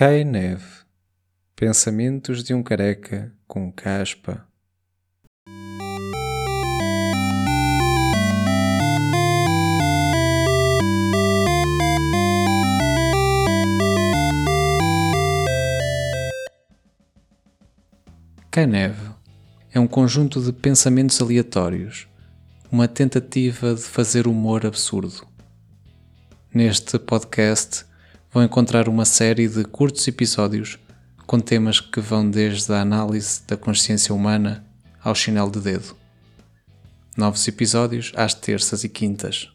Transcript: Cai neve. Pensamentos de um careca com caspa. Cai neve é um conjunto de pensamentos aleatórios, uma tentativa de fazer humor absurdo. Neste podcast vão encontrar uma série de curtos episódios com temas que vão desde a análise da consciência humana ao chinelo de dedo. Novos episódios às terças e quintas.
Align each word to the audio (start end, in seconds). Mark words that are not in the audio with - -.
Cai 0.00 0.24
neve. 0.24 0.64
Pensamentos 1.54 2.42
de 2.42 2.54
um 2.54 2.62
careca 2.62 3.30
com 3.46 3.70
caspa. 3.70 4.46
Cai 18.50 18.66
neve 18.66 18.96
é 19.70 19.78
um 19.78 19.86
conjunto 19.86 20.40
de 20.42 20.50
pensamentos 20.50 21.20
aleatórios, 21.20 22.08
uma 22.72 22.88
tentativa 22.88 23.74
de 23.74 23.82
fazer 23.82 24.26
humor 24.26 24.64
absurdo. 24.64 25.26
Neste 26.54 26.98
podcast 26.98 27.84
vão 28.32 28.44
encontrar 28.44 28.88
uma 28.88 29.04
série 29.04 29.48
de 29.48 29.64
curtos 29.64 30.06
episódios 30.06 30.78
com 31.26 31.40
temas 31.40 31.80
que 31.80 32.00
vão 32.00 32.28
desde 32.28 32.72
a 32.72 32.80
análise 32.80 33.42
da 33.46 33.56
consciência 33.56 34.14
humana 34.14 34.64
ao 35.02 35.14
chinelo 35.14 35.50
de 35.50 35.60
dedo. 35.60 35.96
Novos 37.16 37.46
episódios 37.48 38.12
às 38.16 38.34
terças 38.34 38.84
e 38.84 38.88
quintas. 38.88 39.50